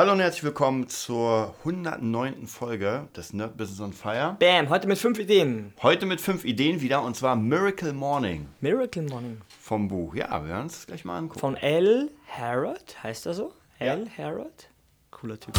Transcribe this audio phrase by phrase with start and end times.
[0.00, 2.46] Hallo und herzlich willkommen zur 109.
[2.46, 4.34] Folge des Nerd Business on Fire.
[4.38, 5.74] Bam, heute mit fünf Ideen.
[5.82, 9.42] Heute mit fünf Ideen wieder und zwar Miracle Morning Miracle Morning.
[9.60, 10.14] vom Buch.
[10.14, 11.40] Ja, wir werden uns das gleich mal angucken.
[11.40, 12.10] Von L.
[12.28, 13.52] Harrod, heißt er so?
[13.78, 13.88] Ja.
[13.88, 14.08] L.
[14.16, 14.70] Harrod?
[15.10, 15.54] Cooler Typ.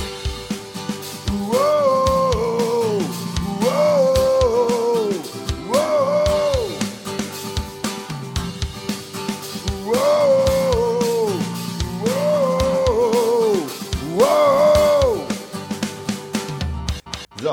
[1.30, 2.34] Wow,
[3.60, 4.01] wow,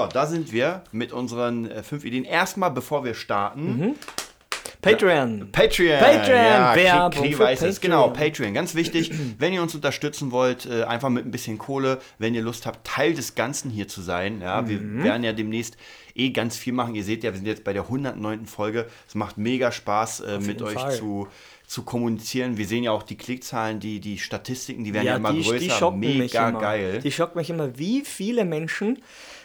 [0.08, 2.24] da sind wir mit unseren äh, fünf Ideen.
[2.24, 3.94] Erstmal, bevor wir starten,
[4.80, 5.48] Patreon.
[5.50, 5.98] Patreon.
[5.98, 7.80] Patreon, ja, Werbung Kri- weiß es.
[7.80, 7.80] Patreon.
[7.80, 8.54] Genau, Patreon.
[8.54, 12.42] Ganz wichtig, wenn ihr uns unterstützen wollt, äh, einfach mit ein bisschen Kohle, wenn ihr
[12.42, 14.40] Lust habt, Teil des Ganzen hier zu sein.
[14.40, 14.68] Ja, Mhm.
[14.98, 15.76] wir werden ja demnächst
[16.14, 16.94] eh ganz viel machen.
[16.94, 18.46] Ihr seht ja, wir sind jetzt bei der 109.
[18.46, 18.86] Folge.
[19.08, 20.94] Es macht mega Spaß, äh, mit euch Fall.
[20.94, 21.26] zu
[21.66, 22.56] zu kommunizieren.
[22.56, 25.58] Wir sehen ja auch die Klickzahlen, die, die Statistiken, die werden ja, immer die, größer.
[25.58, 26.60] die schocken mich mega immer.
[26.60, 27.00] geil.
[27.04, 29.02] Die schocken mich immer, wie viele Menschen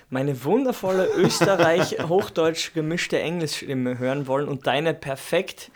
[0.09, 5.71] meine wundervolle Österreich-Hochdeutsch gemischte Englischstimme hören wollen und deine perfekt.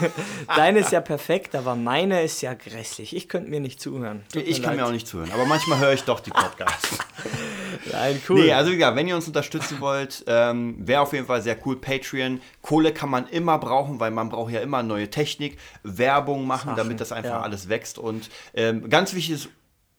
[0.56, 3.14] deine ist ja perfekt, aber meine ist ja grässlich.
[3.14, 4.22] Ich könnte mir nicht zuhören.
[4.32, 4.80] Tut ich kann leid.
[4.80, 6.98] mir auch nicht zuhören, aber manchmal höre ich doch die Podcasts.
[7.92, 8.40] Nein, cool.
[8.44, 11.56] Nee, also wie gesagt, wenn ihr uns unterstützen wollt, ähm, wäre auf jeden Fall sehr
[11.64, 11.76] cool.
[11.76, 12.40] Patreon.
[12.62, 16.76] Kohle kann man immer brauchen, weil man braucht ja immer neue Technik, Werbung machen, Sachen,
[16.76, 17.40] damit das einfach ja.
[17.40, 17.98] alles wächst.
[17.98, 19.48] Und ähm, ganz wichtig ist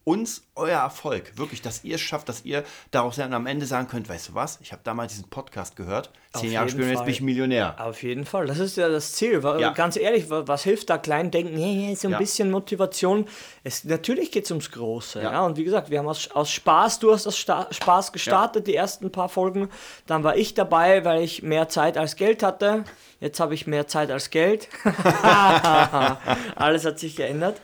[0.03, 1.38] uns euer Erfolg.
[1.38, 4.33] Wirklich, dass ihr es schafft, dass ihr daraus dann am Ende sagen könnt, weißt du
[4.35, 7.75] was, ich habe damals diesen Podcast gehört, zehn Jahre später, jetzt bin ich Millionär.
[7.80, 9.41] Auf jeden Fall, das ist ja das Ziel.
[9.59, 9.73] Ja.
[9.73, 11.95] Ganz ehrlich, wa- was hilft da klein denken?
[11.95, 12.17] So ein Ja.
[12.17, 13.27] bisschen Motivation.
[13.63, 15.21] Es, natürlich geht es ums Große.
[15.21, 15.31] Ja.
[15.33, 15.45] Ja.
[15.45, 18.75] Und wie gesagt, wir haben aus, aus Spaß, du hast aus Sta Spaß gestartet, die
[18.75, 19.69] ersten paar Folgen.
[20.08, 22.86] Dann war ich dabei, weil ich mehr Zeit als Geld hatte.
[23.19, 24.67] Jetzt habe ich mehr Zeit als Geld.
[26.55, 27.61] Alles hat sich geändert.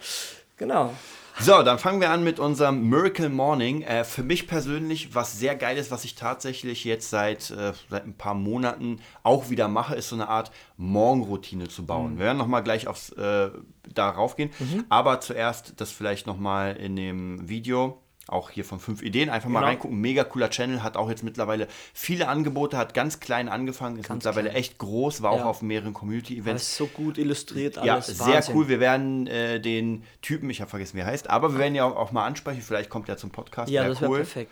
[0.58, 0.94] Genau.
[1.40, 3.84] So, dann fangen wir an mit unserem Miracle Morning.
[3.84, 8.06] Äh, für mich persönlich, was sehr geil ist, was ich tatsächlich jetzt seit, äh, seit
[8.06, 12.18] ein paar Monaten auch wieder mache, ist so eine Art Morgenroutine zu bauen.
[12.18, 13.52] Wir werden nochmal gleich aufs, äh,
[13.94, 14.50] darauf gehen.
[14.90, 18.02] Aber zuerst das vielleicht nochmal in dem Video.
[18.30, 19.30] Auch hier von fünf Ideen.
[19.30, 19.70] Einfach mal Genau.
[19.70, 20.00] reingucken.
[20.02, 20.84] Mega cooler Channel.
[20.84, 22.78] Hat auch jetzt mittlerweile viele Angebote.
[22.78, 23.98] Hat ganz klein angefangen.
[24.00, 24.60] Ist mittlerweile klein.
[24.60, 25.22] echt groß.
[25.22, 25.46] War auch Ja.
[25.46, 26.64] auf mehreren Community-Events.
[26.64, 28.08] Das ist so gut illustriert Ja, alles.
[28.08, 28.56] sehr Wahnsinn.
[28.56, 28.68] cool.
[28.68, 31.86] Wir werden äh, den Typen, ich habe vergessen, wie er heißt, aber wir werden ja
[31.86, 32.62] auch, auch mal ansprechen.
[32.62, 33.72] Vielleicht kommt er zum Podcast.
[33.72, 34.18] Ja, Wär das wäre cool.
[34.18, 34.52] perfekt.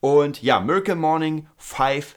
[0.00, 2.16] Und ja, Miracle Morning 5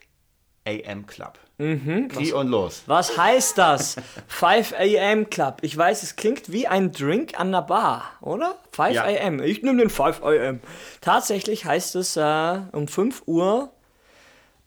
[0.66, 1.38] AM Club.
[1.58, 2.84] Mhm, Kri und los.
[2.86, 3.96] Was heißt das?
[4.28, 5.30] 5 a.m.
[5.30, 5.60] Club.
[5.62, 8.56] Ich weiß, es klingt wie ein Drink an der Bar, oder?
[8.74, 9.04] 5 Ja.
[9.04, 9.42] a.m.
[9.42, 10.60] Ich nehme den 5 a.m.
[11.00, 13.72] Tatsächlich heißt es äh, um 5 Uhr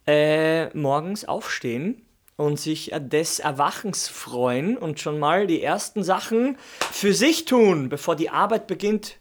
[0.06, 2.02] äh, morgens aufstehen
[2.36, 6.56] und sich des Erwachens freuen und schon mal die ersten Sachen
[6.92, 9.16] für sich tun, bevor die Arbeit beginnt.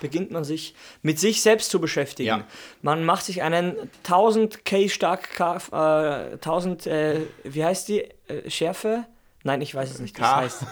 [0.00, 2.28] Beginnt man sich mit sich selbst zu beschäftigen.
[2.28, 2.46] Ja.
[2.82, 5.56] Man macht sich einen 1000 K stark, K,
[6.32, 8.04] äh, 1000, äh, wie heißt die?
[8.28, 9.04] Äh, Schärfe?
[9.44, 10.18] Nein, ich weiß es nicht.
[10.18, 10.36] Das K.
[10.36, 10.66] heißt.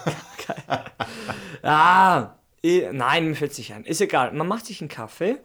[1.63, 2.31] ah,
[2.63, 3.85] nein, mir fällt es nicht ein.
[3.85, 4.33] Ist egal.
[4.33, 5.39] Man macht sich einen Kaffee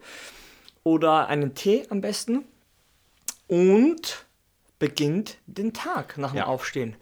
[0.82, 2.44] oder einen Tee am besten
[3.46, 4.26] und
[4.78, 6.46] beginnt den Tag nach dem Ja.
[6.46, 6.96] Aufstehen.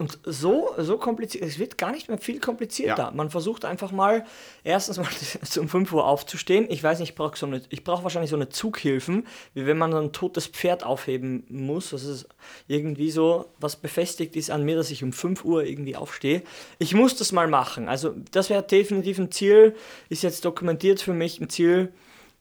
[0.00, 3.06] Und so, so kompliziert, es wird gar nicht mehr viel komplizierter.
[3.06, 3.10] Ja.
[3.10, 4.24] Man versucht einfach mal,
[4.62, 5.08] erstens mal
[5.58, 6.66] um 5 Uhr aufzustehen.
[6.70, 9.76] Ich weiß nicht, ich brauche so eine, ich brauche wahrscheinlich so eine Zughilfen, wie wenn
[9.76, 11.90] man so ein totes Pferd aufheben muss.
[11.90, 12.28] Das ist
[12.68, 16.42] irgendwie so, was befestigt ist an mir, dass ich um 5 Uhr irgendwie aufstehe.
[16.78, 17.88] Ich muss das mal machen.
[17.88, 19.74] Also, das wäre definitiv ein Ziel,
[20.10, 21.92] ist jetzt dokumentiert für mich ein Ziel,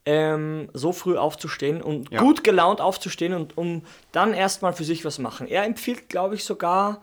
[0.06, 2.22] ähm, so früh aufzustehen und Ja.
[2.22, 3.82] gut gelaunt aufzustehen und um
[4.12, 5.48] dann erstmal für sich was machen.
[5.48, 7.02] Er empfiehlt, glaube ich, sogar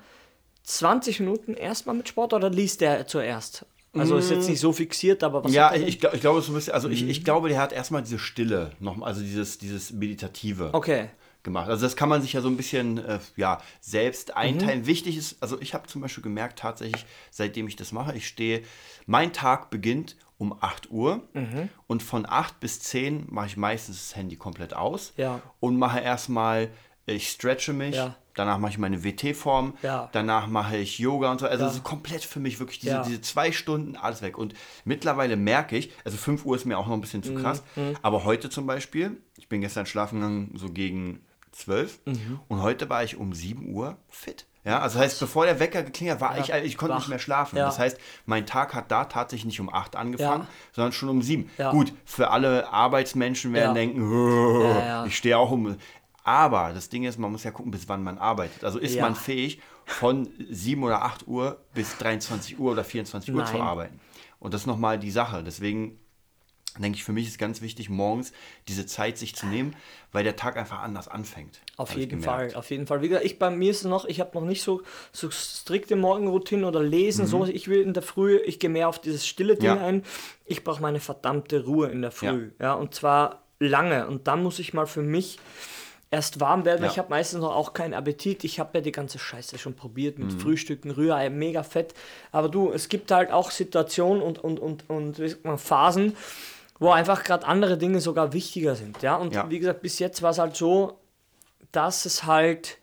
[0.65, 3.65] 20 Minuten erstmal mit Sport oder liest er zuerst?
[3.97, 6.57] Also ist jetzt nicht so fixiert, aber was Ja, ich, glaub- ich glaube, so ein
[6.57, 7.11] bisschen, also ich, Mhm.
[7.11, 10.71] ich glaube, der hat erstmal diese Stille, noch, also dieses, dieses Meditative.
[10.73, 11.11] Okay.
[11.45, 11.69] gemacht.
[11.69, 14.81] Also das kann man sich ja so ein bisschen äh, ja, selbst einteilen.
[14.81, 14.87] Mhm.
[14.87, 18.63] Wichtig ist, also ich habe zum Beispiel gemerkt, tatsächlich, seitdem ich das mache, ich stehe,
[19.05, 21.69] mein Tag beginnt um 8 Uhr Mhm.
[21.87, 25.43] und von 8 bis 10 mache ich meistens das Handy komplett aus Ja.
[25.61, 26.71] und mache erstmal,
[27.07, 28.15] ich stretche mich, Ja.
[28.35, 30.09] danach mache ich meine WT-Form, Ja.
[30.13, 31.47] danach mache ich Yoga und so.
[31.47, 31.67] Also Ja.
[31.69, 33.03] das ist komplett für mich wirklich diese, Ja.
[33.03, 34.39] diese zwei Stunden alles weg.
[34.39, 34.55] Und
[34.85, 37.43] mittlerweile merke ich, also 5 Uhr ist mir auch noch ein bisschen zu Mhm.
[37.43, 37.63] krass,
[38.03, 41.21] aber heute zum Beispiel, ich bin gestern schlafen gegangen so gegen
[41.53, 42.41] 12 Mhm.
[42.49, 44.47] und heute war ich um 7 Uhr fit.
[44.67, 47.01] Ja, also das heißt, bevor der Wecker geklingelt hat, war ich, ich konnte wach.
[47.01, 47.59] nicht mehr schlafen.
[47.59, 47.67] Ja.
[47.67, 50.49] Das heißt, mein Tag hat da tatsächlich nicht um 8 angefangen, Ja.
[50.73, 51.51] sondern schon um 7.
[51.59, 51.71] Ja.
[51.71, 53.75] Gut, für alle Arbeitsmenschen werden Ja.
[53.75, 55.05] denken, "Oh, Ja, ja.
[55.07, 55.77] ich stehe auch um.
[56.25, 58.65] Aber das Ding ist, man muss ja gucken, bis wann man arbeitet.
[58.65, 59.03] Also ist Ja.
[59.03, 63.63] man fähig, von 7 oder 8 Uhr bis 23 Uhr oder 24 Uhr zu Nein.
[63.63, 64.01] arbeiten.
[64.41, 65.43] Und das ist nochmal die Sache.
[65.45, 65.99] Deswegen
[66.79, 68.33] denke ich, für mich ist ganz wichtig, morgens
[68.67, 69.77] diese Zeit sich zu nehmen,
[70.11, 71.61] weil der Tag einfach anders anfängt.
[71.77, 72.21] Auf jeden.
[72.23, 73.03] Fall, auf jeden Fall.
[73.03, 74.83] Wie gesagt, ich bei mir ist es noch, ich habe noch nicht so,
[75.13, 78.99] so strikte Morgenroutinen oder Lesen, so ich will in der Früh, ich gehe mehr auf
[79.01, 79.77] dieses stille Ding Mhm.
[79.77, 79.87] Ja.
[79.87, 80.03] ein.
[80.47, 82.73] Ich brauche meine verdammte Ruhe in der Früh, ja.
[82.73, 84.07] und zwar lange.
[84.09, 85.39] Und dann muss ich mal für mich
[86.15, 86.85] erst warm werden.
[86.85, 86.91] Ja.
[86.91, 88.45] Ich habe meistens noch auch keinen Appetit.
[88.45, 90.27] Ich habe ja die ganze Scheiße schon probiert Mhm.
[90.29, 91.93] mit Frühstücken, Rührei, mega fett.
[92.33, 96.17] Aber du, es gibt halt auch Situationen und, und, und, und wie sagt man, Phasen,
[96.79, 99.03] wo einfach gerade andere Dinge sogar wichtiger sind.
[99.03, 99.49] Ja, und Ja.
[99.51, 100.99] wie gesagt, bis jetzt war es halt so,
[101.73, 102.79] dass es halt,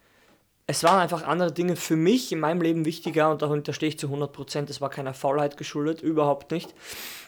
[0.67, 3.99] es waren einfach andere Dinge für mich in meinem Leben wichtiger und dahinter stehe ich
[3.99, 4.69] zu 100 Prozent.
[4.69, 6.73] Es war keiner Faulheit geschuldet, überhaupt nicht.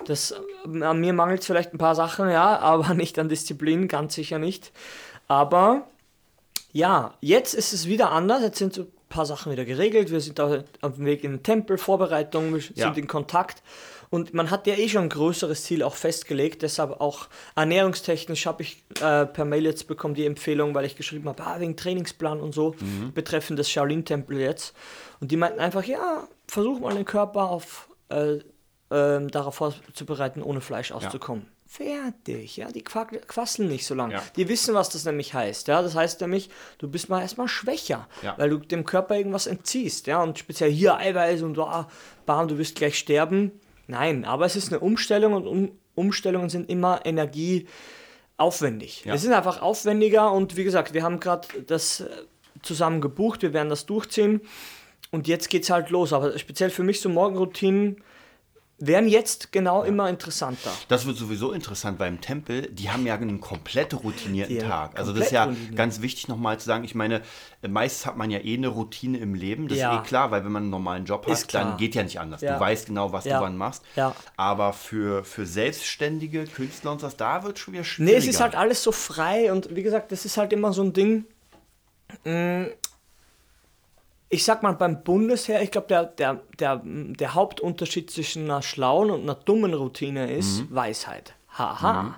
[0.05, 0.33] Das,
[0.65, 4.39] an mir mangelt es vielleicht ein paar Sachen, ja, aber nicht an Disziplin, ganz sicher
[4.39, 4.71] nicht.
[5.29, 5.87] Aber
[6.73, 8.41] ja, jetzt ist es wieder anders.
[8.41, 10.11] Jetzt sind so ein paar Sachen wieder geregelt.
[10.11, 12.85] Wir sind da auf dem Weg in den Tempel, Vorbereitung, wir Ja.
[12.87, 13.63] sind in Kontakt.
[14.09, 16.61] Und man hat ja eh schon ein größeres Ziel auch festgelegt.
[16.61, 21.27] Deshalb auch ernährungstechnisch habe ich äh, per Mail jetzt bekommen die Empfehlung, weil ich geschrieben
[21.29, 22.75] habe, ah, wegen Trainingsplan und so,
[23.15, 24.75] betreffend des Shaolin-Tempel jetzt.
[25.19, 28.39] Und die meinten einfach, ja, versuch mal den Körper auf, äh,
[28.91, 31.47] ähm, darauf vorzubereiten, ohne Fleisch auszukommen.
[31.75, 34.13] Fertig, ja, die quasseln nicht so lange.
[34.13, 34.23] Ja.
[34.35, 35.67] Die wissen, was das nämlich heißt.
[35.67, 38.35] Ja, das heißt nämlich, du bist mal erstmal schwächer, Ja.
[38.37, 40.05] weil du dem Körper irgendwas entziehst.
[40.05, 41.89] Ja, und speziell hier Eiweiß und ah,
[42.27, 43.51] bam, du wirst gleich sterben.
[43.87, 49.05] Nein, aber es ist eine Umstellung und um Umstellungen sind immer energieaufwendig.
[49.05, 49.15] Ja.
[49.15, 52.07] Es ist einfach aufwendiger und wie gesagt, wir haben gerade das äh,
[52.61, 54.41] zusammen gebucht, wir werden das durchziehen
[55.09, 56.13] und jetzt geht's halt los.
[56.13, 58.03] Aber speziell für mich so Morgenroutinen
[58.85, 60.71] werden jetzt genau immer interessanter.
[60.87, 62.63] Das wird sowieso interessant beim Tempel.
[62.71, 64.99] Die haben ja einen komplett routinierten haben Tag.
[64.99, 65.75] Also das ist ja routiniert.
[65.75, 66.83] ganz wichtig nochmal zu sagen.
[66.83, 67.21] Ich meine,
[67.61, 69.67] äh, meistens hat man ja eh eine Routine im Leben.
[69.67, 69.93] Das Ja.
[69.95, 72.41] ist eh klar, weil wenn man einen normalen Job hat, dann geht ja nicht anders.
[72.41, 72.55] Ja.
[72.55, 73.37] Du weißt genau, was Ja.
[73.39, 73.83] du wann machst.
[73.95, 74.15] Ja.
[74.35, 78.17] Aber für, für selbstständige Künstler und was, da wird schon wieder schwieriger.
[78.19, 80.83] Nee, es ist halt alles so frei und wie gesagt, das ist halt immer so
[80.83, 81.25] ein Ding.
[82.25, 82.65] mm,
[84.33, 89.11] Ich sag mal, beim Bundesheer, ich glaube, der, der, der, der Hauptunterschied zwischen einer schlauen
[89.11, 91.35] und einer dummen Routine ist Weisheit.
[91.55, 92.15] Haha.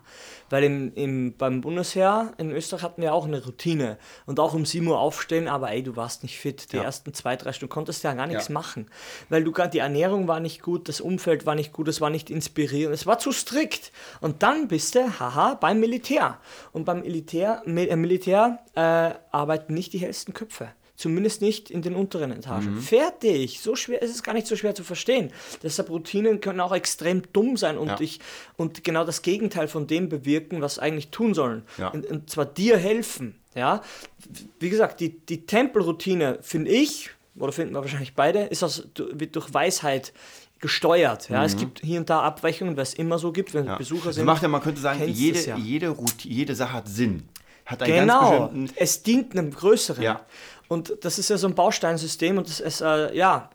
[0.50, 3.98] Weil im, im, beim Bundesheer in Österreich hatten wir auch eine Routine.
[4.26, 6.72] Und auch um 7 Uhr aufstehen, aber ey, du warst nicht fit.
[6.72, 6.84] Die Ja.
[6.84, 8.54] ersten zwei, drei Stunden konntest ja gar nichts Ja.
[8.54, 8.88] machen.
[9.28, 12.10] Weil du gar, die Ernährung war nicht gut, das Umfeld war nicht gut, es war
[12.10, 13.92] nicht inspirierend, es war zu strikt.
[14.22, 16.38] Und dann bist du, haha, beim Militär.
[16.72, 20.70] Und beim Militär, Mi- äh, Militär äh, arbeiten nicht die hellsten Köpfe.
[20.98, 22.80] Zumindest nicht in den unteren Etagen.
[22.80, 23.60] Fertig.
[23.60, 25.32] So schwer ist es gar nicht so schwer zu verstehen.
[25.62, 27.96] Deshalb Routinen können auch extrem dumm sein und Ja.
[27.98, 28.20] dich
[28.56, 31.64] und genau das Gegenteil von dem bewirken, was sie eigentlich tun sollen.
[31.78, 31.90] Ja.
[31.90, 33.36] Und, und zwar dir helfen.
[33.56, 33.82] Ja,
[34.60, 39.36] wie gesagt, die, die Tempelroutine finde ich oder finden wir wahrscheinlich beide, ist aus, wird
[39.36, 40.14] durch Weisheit
[40.60, 41.30] gesteuert.
[41.30, 43.70] Ja, es gibt hier und da Abweichungen, weil es immer so gibt, wenn Mhm.
[43.70, 43.78] Ja.
[43.78, 44.26] Besucher Das sind.
[44.26, 45.58] macht ja, man könnte sagen, jede, es ja.
[45.58, 47.24] jede, Routine, jede Sache hat Sinn.
[47.66, 50.04] Hat einen Genau, es dient einem Größeren.
[50.04, 50.22] Ja.
[50.68, 53.50] Und das ist ja so ein Bausteinsystem und das ist, äh, ja,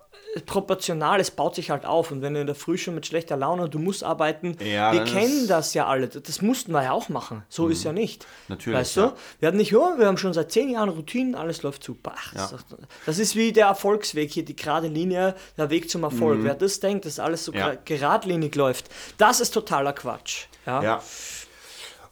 [0.46, 2.12] proportional, es baut sich halt auf.
[2.12, 5.02] Und wenn du in der Früh schon mit schlechter Laune, du musst arbeiten, Ja, wir
[5.04, 6.06] kennen das ja alle.
[6.06, 7.42] Das mussten wir ja auch machen.
[7.48, 8.26] So ist ja nicht.
[8.46, 9.00] Natürlich, Weißt du?
[9.00, 9.14] ja.
[9.40, 12.12] Wir hatten nicht, oh, wir haben schon seit zehn Jahren Routinen, alles läuft super.
[12.16, 12.58] Ach, das, Ja.
[13.06, 16.40] das ist wie der Erfolgsweg hier, die gerade Linie, der Weg zum Erfolg.
[16.42, 17.78] Wer das denkt, dass alles so Mhm.
[17.84, 20.44] Geradlinig läuft, das ist totaler Quatsch.
[20.64, 21.02] Ja.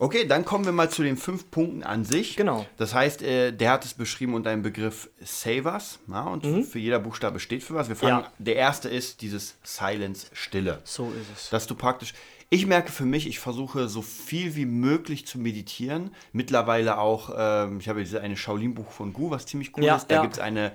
[0.00, 2.37] Okay, dann kommen wir mal zu den fünf Punkten an sich.
[2.37, 2.65] Genau.
[2.77, 5.99] Das heißt, äh, der hat es beschrieben unter dem Begriff Savers.
[6.08, 6.65] Ja, und Mhm.
[6.65, 7.89] für jeder Buchstabe steht für was.
[7.89, 8.32] Wir fangen, Ja.
[8.39, 10.81] Der erste ist dieses Silence, Stille.
[10.84, 11.51] So ist es.
[11.51, 12.15] Dass du praktisch,
[12.49, 16.15] ich merke für mich, ich versuche so viel wie möglich zu meditieren.
[16.32, 20.06] Mittlerweile auch, ähm, ich habe diese eine Shaolin-Buch von Gu, was ziemlich cool Ja, ist.
[20.11, 20.22] Da ja.
[20.22, 20.72] gibt es eine,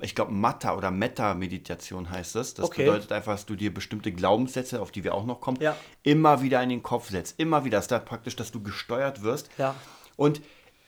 [0.00, 2.54] ich glaube, Matta oder Metta-Meditation heißt das.
[2.54, 2.84] Das Okay.
[2.84, 5.76] bedeutet einfach, dass du dir bestimmte Glaubenssätze, auf die wir auch noch kommen, Ja.
[6.02, 7.38] immer wieder in den Kopf setzt.
[7.38, 7.78] Immer wieder.
[7.78, 9.50] Das ist da praktisch, dass du gesteuert wirst.
[9.58, 9.74] Ja.
[10.16, 10.40] Und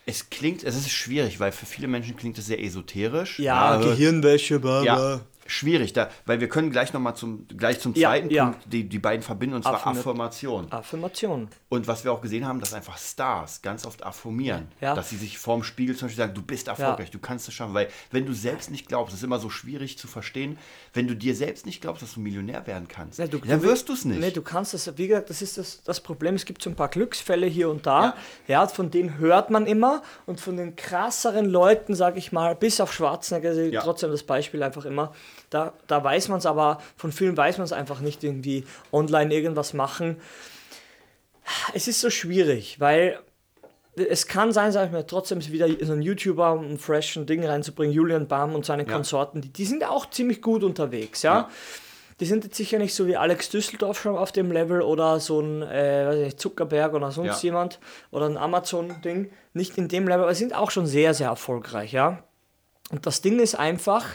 [0.07, 3.39] es klingt, es ist schwierig, weil für viele Menschen klingt es sehr esoterisch.
[3.39, 5.21] Ja, äh, Gehirnwäsche, bla, ja, bla.
[5.51, 8.45] Schwierig, da, weil wir können gleich nochmal zum, gleich zum zweiten ja.
[8.47, 10.67] Punkt die, die beiden verbinden, und zwar Affirma- Affirmation.
[10.73, 11.49] Affirmation.
[11.69, 14.69] Und was wir auch gesehen haben, dass einfach Stars ganz oft affirmieren.
[14.81, 14.95] Ja.
[14.95, 17.75] Dass sie sich vorm Spiegel zum Beispiel sagen, du bist erfolgreich, du kannst es schaffen.
[17.75, 20.59] Weil wenn du selbst nicht glaubst, das ist immer so schwierig zu verstehen,
[20.95, 23.89] wenn du dir selbst nicht glaubst, dass du Millionär werden kannst, Ja, du- dann wirst
[23.89, 24.21] du es nicht.
[24.21, 26.35] Nee, du kannst das, wie gesagt, das ist das, das Problem.
[26.35, 28.15] Es gibt so ein paar Glücksfälle hier und da.
[28.47, 28.67] Ja.
[28.69, 30.03] von denen hört man immer.
[30.27, 34.63] Und von den krasseren Leuten, sage ich mal, bis auf Schwarzenegger, also trotzdem das Beispiel
[34.63, 35.13] einfach immer,
[35.51, 39.35] da, da weiß man es, aber von vielen weiß man es einfach nicht, irgendwie online
[39.35, 40.17] irgendwas machen.
[41.75, 43.19] Es ist so schwierig, weil
[43.97, 47.27] es kann sein, sag ich mal, trotzdem ist wieder so ein YouTuber, um ein freshen
[47.27, 48.93] Ding reinzubringen, Julian Bam und seine Ja.
[48.93, 51.35] Konsorten, die, die sind auch ziemlich gut unterwegs, ja.
[51.35, 51.51] Ja.
[52.21, 55.41] die sind jetzt sicher nicht so wie Alex Düsseldorf schon auf dem Level oder so
[55.41, 57.49] ein äh, nicht, Zuckerberg oder sonst ja.
[57.49, 57.81] jemand
[58.11, 59.31] oder ein Amazon-Ding.
[59.53, 62.23] Nicht in dem Level, aber sind auch schon sehr, sehr erfolgreich, ja.
[62.91, 64.07] Und das Ding ist einfach,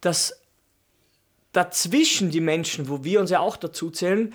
[0.00, 0.40] dass
[1.56, 4.34] dazwischen die Menschen, wo wir uns ja auch dazu zählen,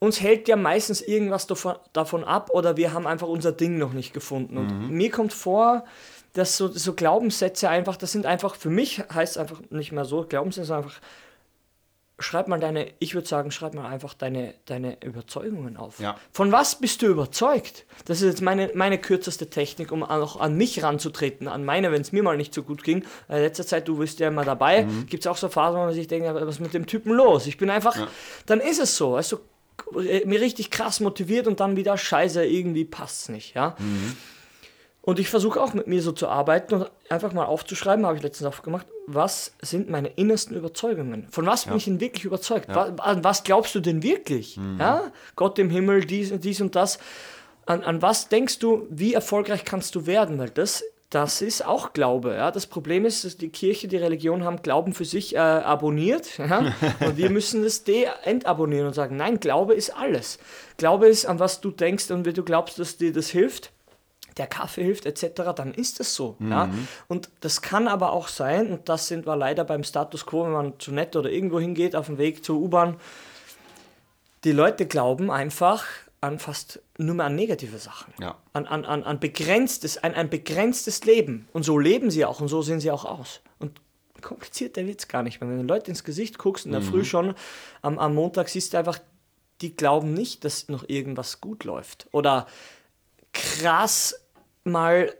[0.00, 3.92] uns hält ja meistens irgendwas davon, davon ab oder wir haben einfach unser Ding noch
[3.92, 4.56] nicht gefunden.
[4.56, 4.96] Und mhm.
[4.96, 5.84] mir kommt vor,
[6.32, 10.04] dass so, so Glaubenssätze einfach, das sind einfach, für mich heißt es einfach nicht mehr
[10.04, 11.00] so, Glaubenssätze einfach,
[12.18, 16.00] schreib mal deine, ich würde sagen, schreib mal einfach deine, deine Überzeugungen auf.
[16.00, 16.16] Ja.
[16.32, 17.84] Von was bist du überzeugt?
[18.06, 22.02] Das ist jetzt meine, meine kürzeste Technik, um auch an mich ranzutreten, an meine, wenn
[22.02, 23.04] es mir mal nicht so gut ging.
[23.28, 25.06] In letzter Zeit, du bist ja immer dabei, mhm.
[25.06, 27.46] gibt es auch so Phasen, wo man sich denkt, was ist mit dem Typen los?
[27.46, 28.08] Ich bin einfach, ja.
[28.46, 29.38] dann ist es so, weißt du,
[30.24, 33.76] mir richtig krass motiviert und dann wieder scheiße, irgendwie passt es nicht, ja.
[33.78, 34.16] Mhm.
[35.08, 38.22] Und ich versuche auch mit mir so zu arbeiten und einfach mal aufzuschreiben, habe ich
[38.22, 41.26] letztens auch gemacht, was sind meine innersten Überzeugungen?
[41.30, 41.76] Von was bin ja.
[41.78, 42.68] ich denn wirklich überzeugt?
[42.68, 42.92] Ja.
[42.94, 44.58] Was, an was glaubst du denn wirklich?
[44.58, 44.76] Mhm.
[44.78, 45.10] Ja?
[45.34, 46.98] Gott im Himmel, dies, dies und das.
[47.64, 50.38] An, an was denkst du, wie erfolgreich kannst du werden?
[50.38, 52.34] Weil das, das ist auch Glaube.
[52.34, 52.50] Ja?
[52.50, 56.32] Das Problem ist, dass die Kirche, die Religion haben Glauben für sich äh, abonniert.
[56.38, 56.74] Ja?
[57.00, 57.82] Und wir müssen das
[58.24, 60.38] entabonnieren und sagen, nein, Glaube ist alles.
[60.76, 63.72] Glaube ist, an was du denkst und wie du glaubst, dass dir das hilft
[64.38, 66.36] der Kaffee hilft etc., dann ist es so.
[66.38, 66.50] Mhm.
[66.50, 66.70] Ja?
[67.08, 70.52] Und das kann aber auch sein, und das sind wir leider beim Status quo, wenn
[70.52, 72.96] man zu nett oder irgendwo hingeht, auf dem Weg zur U-Bahn,
[74.44, 75.84] die Leute glauben einfach
[76.20, 78.12] an fast nur mehr an negative Sachen.
[78.20, 78.36] Ja.
[78.52, 81.48] An, an, an, an begrenztes, ein, ein begrenztes Leben.
[81.52, 83.40] Und so leben sie auch und so sehen sie auch aus.
[83.58, 83.80] Und
[84.20, 85.40] kompliziert der Witz gar nicht.
[85.40, 86.86] Wenn du den Leuten ins Gesicht guckst in der mhm.
[86.86, 87.34] Früh schon,
[87.82, 88.98] am, am Montag siehst du einfach,
[89.60, 92.08] die glauben nicht, dass noch irgendwas gut läuft.
[92.12, 92.46] Oder
[93.32, 94.20] krass
[94.68, 95.14] mal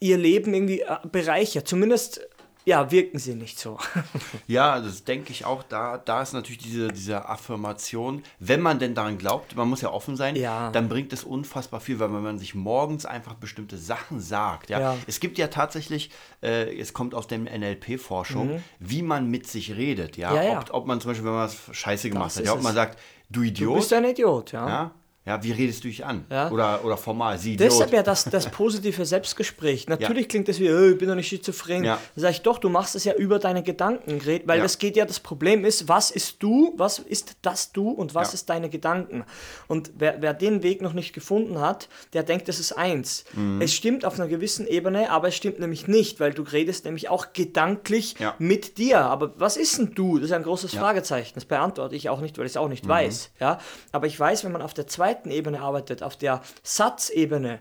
[0.00, 1.66] ihr Leben irgendwie äh, bereichert.
[1.68, 2.20] Zumindest
[2.66, 3.78] ja, wirken sie nicht so.
[4.46, 5.62] ja, das denke ich auch.
[5.62, 9.92] Da, da ist natürlich diese, diese Affirmation, wenn man denn daran glaubt, man muss ja
[9.92, 10.70] offen sein, ja.
[10.70, 14.70] dann bringt es unfassbar viel, weil wenn man sich morgens einfach bestimmte Sachen sagt.
[14.70, 14.96] Ja, ja.
[15.06, 16.10] Es gibt ja tatsächlich,
[16.42, 18.62] äh, es kommt aus der NLP-Forschung, mhm.
[18.78, 20.16] wie man mit sich redet.
[20.16, 22.54] Ja, ja ob, ob, man zum Beispiel, wenn man was Scheiße gemacht das hat, ja,
[22.54, 22.98] ob man sagt,
[23.28, 23.72] du Idiot.
[23.72, 24.90] Du bist ein Idiot, ja.
[25.26, 26.24] Ja wie redest du dich an?
[26.30, 26.50] Ja.
[26.50, 29.86] Oder, oder formal, sie Deshalb ja das, das positive Selbstgespräch.
[29.88, 30.28] Natürlich ja.
[30.28, 31.84] klingt das wie, oh, ich bin doch nicht schizophren.
[31.84, 31.98] Ja.
[32.14, 34.62] Da sage ich, doch, du machst es ja über deine Gedanken, weil ja.
[34.62, 38.34] das geht ja, das Problem ist, was ist du, was ist das du und was
[38.34, 39.24] ist deine Gedanken?
[39.66, 43.24] Und wer, wer den Weg noch nicht gefunden hat, der denkt, das ist eins.
[43.32, 43.62] Mhm.
[43.62, 47.08] Es stimmt auf einer gewissen Ebene, aber es stimmt nämlich nicht, weil du redest nämlich
[47.08, 49.00] auch gedanklich mit dir.
[49.00, 50.18] Aber was ist denn du?
[50.18, 51.32] Das ist ein großes Fragezeichen.
[51.34, 52.90] Das beantworte ich auch nicht, weil ich es auch nicht mhm.
[52.90, 53.30] weiß.
[53.40, 53.58] Ja?
[53.92, 57.60] Aber ich weiß, wenn man auf der zweiten zweiten Ebene arbeitet, auf der Satzebene,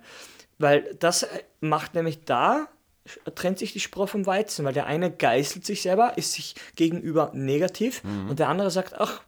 [0.58, 1.28] weil das
[1.60, 2.68] macht nämlich da,
[3.36, 7.32] trennt sich die Spreu vom Weizen, weil der eine geißelt sich selber, ist sich gegenüber
[7.34, 8.30] negativ mhm.
[8.30, 9.22] und der andere sagt, ach,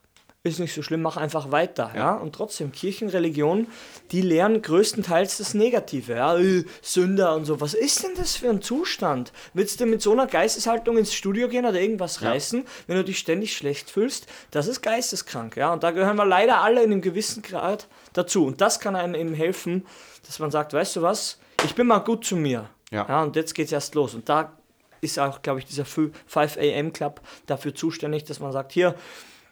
[0.45, 1.91] ist nicht so schlimm, mach einfach weiter.
[1.93, 1.99] Ja.
[1.99, 2.13] ja.
[2.13, 3.67] Und trotzdem, Kirchenreligion,
[4.11, 6.13] die lernen größtenteils das Negative.
[6.13, 6.37] Ja?
[6.37, 7.59] Äh, Sünder und so.
[7.61, 9.33] Was ist denn das für ein Zustand?
[9.53, 12.29] Willst du mit so einer Geisteshaltung ins Studio gehen oder irgendwas ja.
[12.29, 14.27] reißen, wenn du dich ständig schlecht fühlst?
[14.51, 15.57] Das ist geisteskrank.
[15.57, 15.73] Ja?
[15.73, 18.45] Und da gehören wir leider alle in einem gewissen Grad dazu.
[18.45, 19.85] Und das kann einem eben helfen,
[20.27, 22.69] dass man sagt, weißt du was, ich bin mal gut zu mir.
[22.91, 23.07] Ja.
[23.09, 24.13] ja und jetzt geht es erst los.
[24.13, 24.53] Und da
[25.01, 28.95] ist auch, glaube ich, dieser 5 AM Club dafür zuständig, dass man sagt, hier,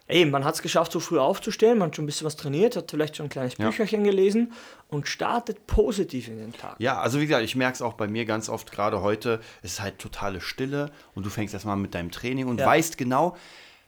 [0.07, 2.75] ey, man hat es geschafft, so früh aufzustehen, man hat schon ein bisschen was trainiert,
[2.75, 3.65] hat vielleicht schon ein kleines ja.
[3.65, 4.53] Bücherchen gelesen
[4.89, 6.75] und startet positiv in den Tag.
[6.79, 9.73] Ja, also wie gesagt, ich merke es auch bei mir ganz oft, gerade heute, es
[9.73, 12.65] ist halt totale Stille und du fängst erstmal mit deinem Training und ja.
[12.65, 13.35] weißt genau,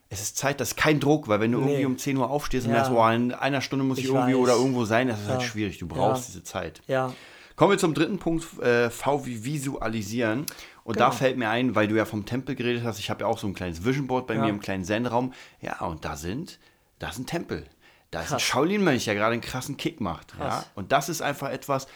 [0.09, 1.71] es ist Zeit, das ist kein Druck, weil wenn du nee.
[1.71, 2.77] irgendwie um 10 Uhr aufstehst und ja.
[2.77, 4.39] merkst, boah, in einer Stunde muss ich, ich irgendwie weiß.
[4.41, 6.81] oder irgendwo sein, das ist halt schwierig, du brauchst diese Zeit.
[6.87, 7.13] Ja.
[7.55, 10.45] Kommen wir zum dritten Punkt, äh, V wie Visualisieren.
[10.85, 11.07] Und genau.
[11.07, 13.39] da fällt mir ein, weil du ja vom Tempel geredet hast, ich habe ja auch
[13.39, 14.41] so ein kleines Vision Board bei ja.
[14.41, 15.33] mir im kleinen Zen-Raum.
[15.59, 16.59] Ja, und da sind,
[16.99, 17.65] da ist ein Tempel.
[18.11, 18.33] Da ist Krass.
[18.35, 20.35] ein Shaolin-Mönch, der gerade einen krassen Kick macht.
[20.39, 20.63] Ja?
[20.75, 21.87] Und das ist einfach etwas,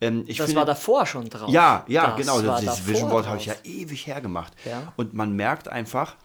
[0.00, 1.48] ähm, das finde, war davor schon drauf.
[1.50, 2.58] Ja, ja, das genau.
[2.58, 4.54] Dieses Vision Board habe ich ja ewig hergemacht.
[4.64, 4.92] Ja.
[4.96, 6.16] Und man merkt einfach,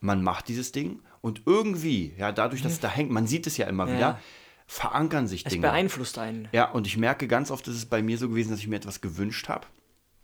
[0.00, 3.56] man macht dieses Ding und irgendwie, ja, dadurch, dass es da hängt, man sieht es
[3.56, 3.96] ja immer ja.
[3.96, 4.20] wieder,
[4.66, 5.66] verankern sich es Dinge.
[5.66, 6.48] Es beeinflusst einen.
[6.52, 8.76] Ja, und ich merke ganz oft, ist es bei mir so gewesen, dass ich mir
[8.76, 9.66] etwas gewünscht habe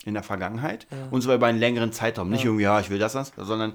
[0.05, 0.87] in der Vergangenheit.
[0.91, 1.09] Ja.
[1.11, 2.31] Und zwar über einen längeren Zeitraum.
[2.31, 3.75] Nicht irgendwie, ja, ich will das, das sondern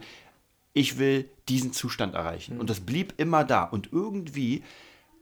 [0.74, 2.56] ich will diesen Zustand erreichen.
[2.56, 2.60] Mhm.
[2.62, 3.64] Und das blieb immer da.
[3.64, 4.64] Und irgendwie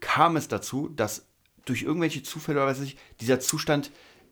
[0.00, 1.26] kam es dazu, dass
[1.64, 3.90] durch irgendwelche Zufälle oder weiß ich, dieser Zustand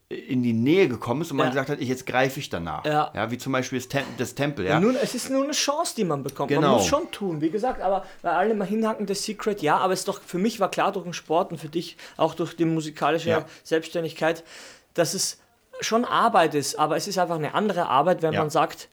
[0.09, 1.51] in die Nähe gekommen ist und man ja.
[1.51, 2.85] gesagt hat, jetzt greife ich danach.
[2.85, 3.11] Ja.
[3.15, 4.67] ja wie zum Beispiel das, Tem das Tempel.
[4.67, 4.79] Ja.
[4.79, 6.51] Nun, es ist nur eine Chance, die man bekommt.
[6.51, 6.61] Genau.
[6.61, 9.95] Man muss schon tun, wie gesagt, aber bei alle immer hinhaken, das Secret, ja, aber
[9.95, 12.67] es doch für mich war klar durch den Sport und für dich auch durch die
[12.67, 13.47] musikalische ja.
[13.65, 14.45] Selbstständigkeit,
[14.93, 15.39] dass es
[15.81, 18.89] schon Arbeit ist, aber es ist einfach eine andere Arbeit, wenn man sagt,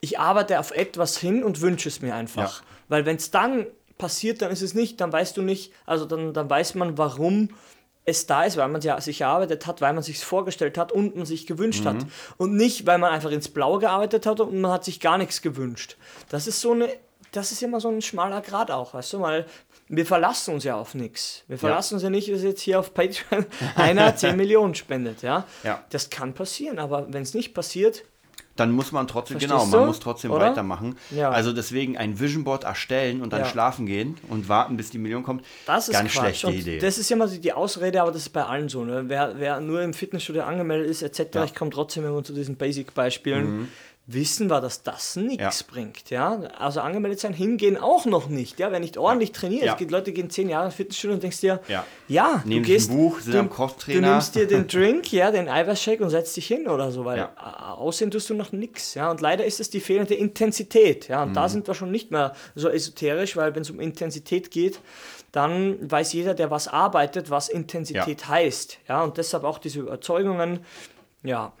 [0.00, 2.62] ich arbeite auf etwas hin und wünsche es mir einfach.
[2.88, 6.34] Weil wenn es dann passiert, dann ist es nicht, dann weißt du nicht, also dann,
[6.34, 7.48] dann weiß man, warum
[8.04, 11.16] es da ist, weil man ja sich erarbeitet hat, weil man sich vorgestellt hat und
[11.16, 11.96] man sich gewünscht hat.
[12.36, 15.40] Und nicht, weil man einfach ins Blaue gearbeitet hat und man hat sich gar nichts
[15.40, 15.96] gewünscht.
[16.28, 16.88] Das ist so eine,
[17.36, 19.46] das ist immer so ein schmaler Grad auch, weißt du, weil
[19.88, 21.42] wir verlassen uns ja auf nichts.
[21.48, 23.44] Wir verlassen uns ja nicht, dass jetzt hier auf Patreon
[23.76, 25.44] einer 10 Millionen spendet, ja.
[25.62, 25.84] Ja.
[25.90, 28.04] Das kann passieren, aber wenn es nicht passiert,
[28.56, 29.86] Dann muss man trotzdem, Verstehst genau, man du?
[29.88, 30.50] muss trotzdem Oder?
[30.50, 30.96] weitermachen.
[31.10, 31.28] Ja.
[31.30, 33.46] Also deswegen ein Vision Board erstellen und dann Ja.
[33.46, 35.44] schlafen gehen und warten, bis die Million kommt.
[35.66, 36.20] Das ist Ganz Quatsch.
[36.22, 36.78] schlechte und Idee.
[36.78, 38.84] Das ist ja immer die Ausrede, aber das ist bei allen so.
[38.84, 39.04] Ne?
[39.08, 43.68] Wer, wer nur im Fitnessstudio angemeldet ist, etc., ich komme trotzdem immer zu diesen Basic-Beispielen,
[44.06, 45.60] wissen wir, dass das nichts.
[45.60, 45.66] Ja.
[45.72, 46.10] bringt.
[46.10, 46.34] Ja?
[46.58, 48.58] Also angemeldet sein, hingehen auch noch nicht.
[48.58, 48.70] Ja?
[48.70, 49.72] Wer nicht ordentlich trainiert, Ja.
[49.72, 51.86] es gibt Leute, die gehen zehn Jahre ins Fitnessstudio und denkst dir, Ja.
[52.06, 54.00] ja, du gehst, ein Buch, sind du, am Crosstrainer.
[54.02, 57.16] du nimmst dir den Drink, ja, den Eiweißshake und setzt dich hin oder so, weil
[57.18, 57.74] Ja.
[57.78, 58.92] aussehen tust du noch nichts.
[58.92, 59.10] Ja?
[59.10, 61.08] Und leider ist es die fehlende Intensität.
[61.08, 61.22] Ja?
[61.22, 61.34] Und Mhm.
[61.34, 64.80] da sind wir schon nicht mehr so esoterisch, weil wenn es um Intensität geht,
[65.32, 68.78] dann weiß jeder, der was arbeitet, was Intensität heißt.
[68.86, 69.02] Ja?
[69.02, 70.60] Und deshalb auch diese Überzeugungen,
[71.22, 71.52] ja.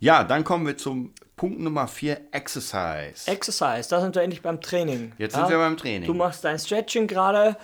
[0.00, 3.26] Ja, dann kommen wir zum Punkt Nummer 4, Exercise.
[3.26, 5.12] Exercise, da sind wir endlich beim Training.
[5.16, 5.40] Jetzt ja?
[5.40, 6.06] sind wir beim Training.
[6.06, 7.56] Du machst dein Stretching gerade.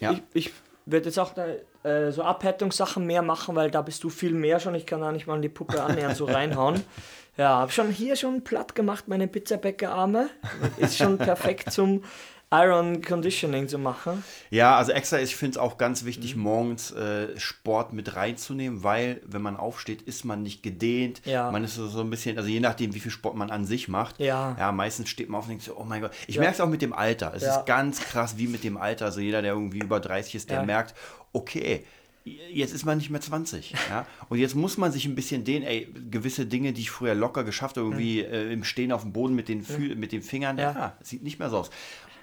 [0.00, 0.12] Ja.
[0.32, 0.52] Ich, ich
[0.86, 4.74] werde jetzt auch äh, so Abhärtungssachen mehr machen, weil da bist du viel mehr schon.
[4.74, 6.82] Ich kann da nicht mal in die Puppe annähernd so reinhauen.
[7.36, 10.28] Ja, habe schon hier schon platt gemacht, meine Pizzabäckerarme.
[10.76, 12.02] Ist schon perfekt zum
[12.50, 14.24] Iron Conditioning zu machen.
[14.50, 16.42] Ja, also Exercise, ich finde es auch ganz wichtig, Mhm.
[16.42, 21.20] morgens äh, Sport mit reinzunehmen, weil wenn man aufsteht, ist man nicht gedehnt.
[21.26, 21.50] Ja.
[21.50, 24.18] Man ist so, ein bisschen, also je nachdem, wie viel Sport man an sich macht.
[24.18, 24.56] Ja.
[24.58, 26.12] Ja, meistens steht man auf und denkt so, oh mein Gott.
[26.26, 26.40] Ich Ja.
[26.40, 27.32] merke es auch mit dem Alter.
[27.34, 27.58] Es Ja.
[27.58, 29.04] ist ganz krass, wie mit dem Alter.
[29.06, 30.64] Also jeder, der irgendwie über 30 ist, der Ja.
[30.64, 30.94] merkt,
[31.34, 31.84] okay,
[32.24, 33.74] jetzt ist man nicht mehr 20.
[33.90, 34.06] Ja?
[34.28, 37.44] Und jetzt muss man sich ein bisschen dehnen, ey, gewisse Dinge, die ich früher locker
[37.44, 40.58] geschafft habe, irgendwie äh, im Stehen auf dem Boden mit den, Fü mit den Fingern,
[40.58, 40.72] ja.
[40.72, 40.96] Ja.
[41.02, 41.70] sieht nicht mehr so aus.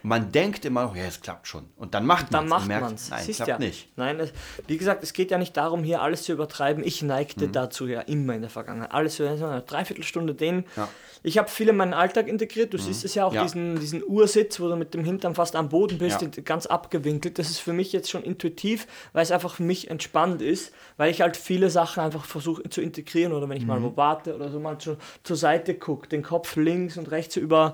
[0.06, 1.66] Man denkt immer noch, ja, es klappt schon.
[1.78, 3.10] Und dann macht man Dann es macht und merkt, man es.
[3.10, 3.58] nein, Siehst klappt ja.
[3.58, 3.90] nicht.
[3.98, 4.32] Nein, es,
[4.68, 6.84] wie gesagt, es geht ja nicht darum, hier alles zu übertreiben.
[6.84, 7.08] Ich Mhm.
[7.08, 8.92] neigte dazu ja immer in der Vergangenheit.
[8.94, 10.66] Alles so eine Dreiviertelstunde dehnen.
[10.76, 10.88] Ja.
[11.24, 12.72] Ich habe viel in meinen Alltag integriert.
[12.74, 13.42] Du siehst es ja auch, Ja.
[13.44, 16.28] diesen, diesen Ursitz, wo du mit dem Hintern fast am Boden bist, Ja.
[16.44, 17.40] ganz abgewinkelt.
[17.40, 21.10] Das ist für mich jetzt schon intuitiv, weil es einfach für mich entspannt ist, weil
[21.10, 23.84] ich halt viele Sachen einfach versuche zu integrieren oder wenn ich mal Mhm.
[23.86, 27.74] wo warte oder so mal zu, zur Seite gucke, den Kopf links und rechts über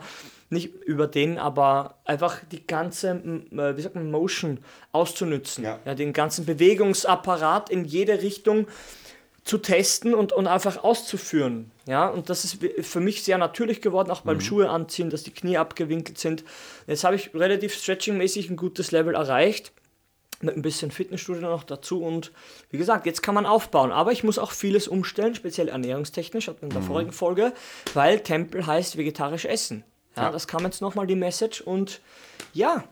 [0.51, 4.59] nicht über den, aber einfach die ganze, äh, wie sagt man, Motion
[4.91, 5.63] auszunützen.
[5.63, 5.79] Ja.
[5.85, 8.67] Ja, den ganzen Bewegungsapparat in jede Richtung
[9.43, 11.71] zu testen und, und einfach auszuführen.
[11.87, 15.31] Ja, und das ist für mich sehr natürlich geworden, auch beim Schuhe anziehen, dass die
[15.31, 16.43] Knie abgewinkelt sind.
[16.85, 19.71] Jetzt habe ich relativ stretchingmäßig ein gutes Level erreicht.
[20.43, 22.31] Mit ein bisschen Fitnessstudio noch dazu und
[22.71, 23.91] wie gesagt, jetzt kann man aufbauen.
[23.91, 27.53] Aber ich muss auch vieles umstellen, speziell ernährungstechnisch, hatten wir in der vorigen Folge,
[27.93, 29.83] weil Tempel heißt vegetarisch essen.
[30.15, 30.31] Ja, Ja.
[30.31, 32.01] das kam jetzt nochmal die Message und
[32.53, 32.83] ja,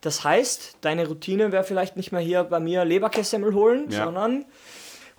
[0.00, 4.04] das heißt, deine Routine wäre vielleicht nicht mehr hier bei mir Leberkässemmel holen, Ja.
[4.04, 4.44] sondern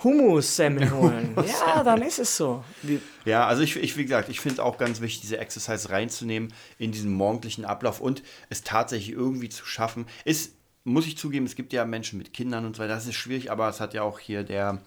[0.03, 1.36] Hummus-Semmel holen.
[1.67, 2.63] ja, dann ist es so.
[2.81, 5.89] Wie, Ja, also ich, ich wie gesagt, ich finde es auch ganz wichtig, diese Exercise
[5.89, 10.05] reinzunehmen in diesen morgendlichen Ablauf und es tatsächlich irgendwie zu schaffen.
[10.25, 10.53] Ist,
[10.84, 13.51] muss ich zugeben, es gibt ja Menschen mit Kindern und so weiter, das ist schwierig,
[13.51, 14.81] aber es hat ja auch hier der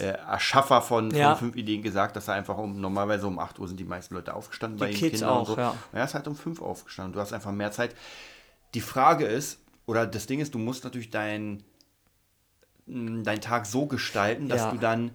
[0.00, 1.34] äh, Erschaffer von, von Ja.
[1.36, 4.34] fünf Ideen gesagt, dass er einfach um, normalerweise um 8 Uhr sind die meisten Leute
[4.34, 5.56] aufgestanden bei den Kids Kindern auch, und so.
[5.56, 5.70] ja.
[5.70, 7.12] Und er ist halt um 5 aufgestanden.
[7.12, 7.94] Du hast einfach mehr Zeit.
[8.74, 11.62] Die Frage ist, oder das Ding ist, du musst natürlich dein,
[12.86, 14.70] mh, deinen Tag so gestalten, dass Ja.
[14.70, 15.10] du dann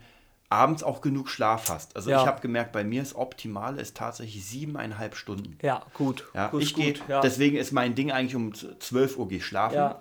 [0.52, 1.96] abends auch genug Schlaf hast.
[1.96, 2.22] Also Ja.
[2.22, 5.58] ich habe gemerkt, bei mir ist optimal ist tatsächlich siebeneinhalb Stunden.
[5.62, 6.26] ja, gut.
[6.34, 7.22] Ja, gut, ich gut, gehe, ja.
[7.22, 9.94] deswegen ist mein Ding eigentlich um 12 Uhr gehe schlafen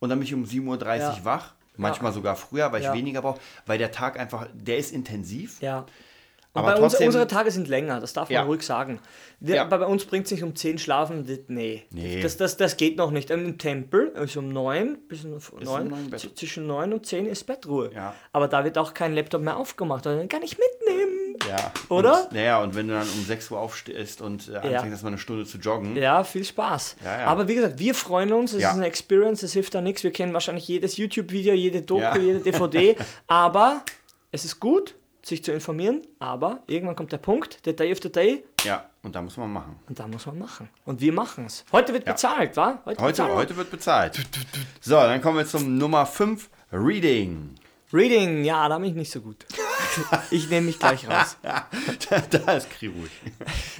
[0.00, 1.54] und dann bin ich um 7.30 Uhr wach.
[1.76, 2.94] Manchmal sogar früher, weil ich Ja.
[2.94, 5.60] weniger brauche, weil der Tag einfach, der ist intensiv.
[5.60, 5.86] Ja.
[6.52, 8.42] Und Aber bei uns, trotzdem- unsere Tage sind länger, das darf man Ja.
[8.44, 8.98] ruhig sagen.
[9.40, 9.64] Wir, Ja.
[9.64, 11.82] Bei uns bringt es sich um 10 schlafen, das- nee.
[11.90, 12.22] Nee.
[12.22, 13.28] Das, das, das geht noch nicht.
[13.28, 16.20] Im Tempel ist um 9 bis um 9, neun Bett.
[16.20, 17.90] z- zwischen 9 und 10 ist Bettruhe.
[17.94, 18.14] Ja.
[18.32, 20.75] Aber da wird auch kein Laptop mehr aufgemacht, den kann ich mitnehmen.
[21.48, 21.72] Ja.
[21.88, 22.24] Oder?
[22.24, 25.18] Und, naja, und wenn du dann um 6 Uhr aufstehst und äh, anfängst, erstmal eine
[25.18, 25.96] Stunde zu joggen.
[25.96, 26.96] Ja, viel Spaß.
[27.24, 30.02] Aber wie gesagt, wir freuen uns, es ist eine Experience, es hilft da nichts.
[30.02, 32.96] Wir kennen wahrscheinlich jedes YouTube-Video, jede Doku, jede DVD.
[33.26, 33.82] aber
[34.32, 38.44] es ist gut, sich zu informieren, aber irgendwann kommt der Punkt, Detail of the Day,
[38.62, 39.76] Ja, und da muss man machen.
[39.88, 40.68] und da muss man machen.
[40.84, 41.64] Und wir machen es.
[41.72, 42.12] Heute wird Ja.
[42.12, 42.80] bezahlt, wa?
[42.86, 43.34] Heute, wir.
[43.34, 44.20] heute wird bezahlt.
[44.80, 47.54] So, dann kommen wir zum Nummer 5, Reading.
[47.92, 49.46] Reading, ja, da bin ich nicht so gut.
[50.30, 51.36] Ich nehme mich gleich raus.
[51.42, 53.10] da, da ist Kribusch.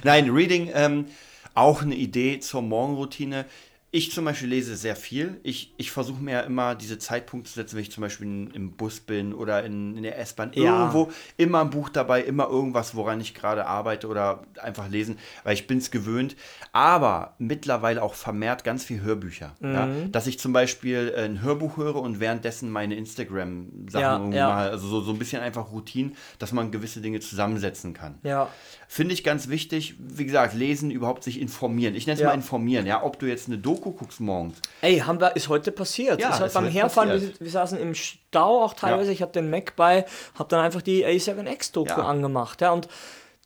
[0.03, 1.05] Nein, Reading, ähm,
[1.53, 3.45] auch eine Idee zur Morgenroutine.
[3.89, 5.39] Ich zum Beispiel lese sehr viel.
[5.43, 8.51] Ich, ich versuche mir ja immer diese Zeitpunkte zu setzen, wenn ich zum Beispiel in,
[8.51, 10.51] im Bus bin oder in, in der S-Bahn.
[10.55, 10.63] Ja.
[10.81, 15.53] Irgendwo immer ein Buch dabei, immer irgendwas, woran ich gerade arbeite oder einfach lesen, weil
[15.53, 16.35] ich bin es gewöhnt.
[16.73, 19.55] Aber mittlerweile auch vermehrt ganz viel Hörbücher.
[19.61, 19.85] Ja?
[19.85, 20.11] Mhm.
[20.11, 24.47] Dass ich zum Beispiel äh, ein Hörbuch höre und währenddessen meine Instagram-Sachen Ja, ja.
[24.49, 28.15] mal, also so, so ein bisschen einfach Routine, dass man gewisse Dinge zusammensetzen kann.
[28.23, 28.49] Ja.
[28.89, 31.95] Finde ich ganz wichtig, wie gesagt, lesen, überhaupt sich informieren.
[31.95, 32.27] Ich nenne es Ja.
[32.27, 33.01] mal informieren, ja.
[33.03, 34.57] Ob du jetzt eine Doku guckst morgens.
[34.81, 36.19] Ey, haben wir, ist heute passiert.
[36.21, 39.07] Ja, ist heute ist beim heute Herfahren, wir, wir saßen im Stau auch teilweise.
[39.07, 39.13] Ja.
[39.13, 40.05] Ich habe den Mac bei,
[40.37, 42.05] habe dann einfach die A7X-Doku Ja.
[42.05, 42.61] angemacht.
[42.61, 42.87] Ja, und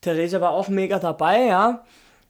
[0.01, 1.83] Theresa war auch mega dabei, ja.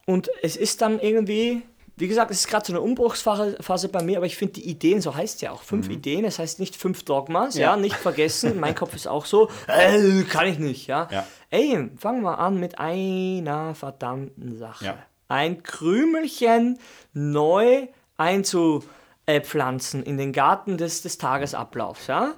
[0.06, 1.62] Und es ist dann irgendwie,
[1.96, 4.68] wie gesagt, es ist gerade so eine Umbruchsphase Phase bei mir, aber ich finde die
[4.70, 7.78] Ideen, so heißt ja auch, fünf Ideen, das heißt nicht fünf Dogmas, ja, Mhm.
[7.78, 7.82] Ja.
[7.82, 11.08] nicht vergessen, mein Kopf ist auch so, äh, kann ich nicht, ja.
[11.12, 11.26] Ja.
[11.50, 14.86] Ey, fangen wir an mit einer verdammten Sache.
[14.86, 14.98] Ja.
[15.32, 16.78] Ein Krümelchen
[17.14, 22.34] neu einzupflanzen in den Garten des, des Tagesablaufs, ja.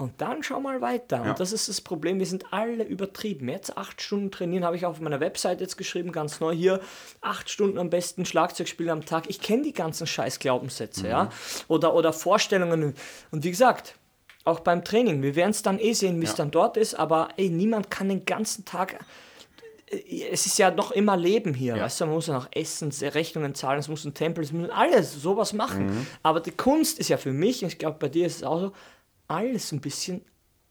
[0.00, 1.24] Und dann schau mal weiter.
[1.24, 1.30] Ja.
[1.30, 3.48] Und das ist das Problem, wir sind alle übertrieben.
[3.48, 6.80] Jetzt acht Stunden trainieren, habe ich auf meiner Website jetzt geschrieben, ganz neu hier.
[7.20, 9.28] Acht Stunden am besten Schlagzeug spielen am Tag.
[9.28, 11.30] Ich kenne die ganzen scheiß Glaubenssätze, ja.
[11.66, 12.94] Oder, oder Vorstellungen.
[13.32, 13.96] Und wie gesagt,
[14.44, 16.36] auch beim Training, wir werden es dann eh sehen, wie es Ja.
[16.38, 18.98] dann dort ist, aber ey, niemand kann den ganzen Tag
[20.32, 21.84] es ist ja noch immer Leben hier, Ja.
[21.84, 24.68] weißt du, man muss ja noch Essen, Rechnungen zahlen, es muss ein Tempel, es muss
[24.70, 25.86] alles sowas machen.
[25.86, 26.06] Mhm.
[26.22, 28.60] Aber die Kunst ist ja für mich, und ich glaube bei dir ist es auch
[28.60, 28.72] so,
[29.28, 30.22] alles ein bisschen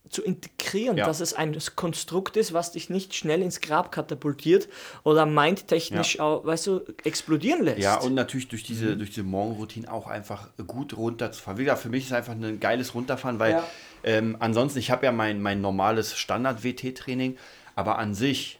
[0.09, 1.05] zu integrieren, Ja.
[1.05, 4.69] dass es ein Konstrukt ist, was dich nicht schnell ins Grab katapultiert
[5.03, 7.79] oder mindtechnisch, auch, weißt du, explodieren lässt.
[7.79, 8.99] Ja, und natürlich durch diese, Mhm.
[8.99, 11.57] durch diese Morgenroutine auch einfach gut runterzufahren.
[11.59, 13.63] Wie gesagt, für mich ist einfach ein geiles Runterfahren, weil Ja.
[14.03, 17.37] ähm, ansonsten, ich habe ja mein, mein normales Standard-WT-Training,
[17.75, 18.56] aber an sich,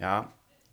[0.00, 0.32] ja,